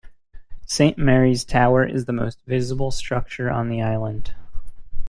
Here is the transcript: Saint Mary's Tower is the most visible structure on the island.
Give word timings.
Saint 0.65 0.97
Mary's 0.97 1.43
Tower 1.45 1.85
is 1.85 2.05
the 2.05 2.11
most 2.11 2.41
visible 2.47 2.89
structure 2.89 3.51
on 3.51 3.69
the 3.69 3.83
island. 3.83 4.33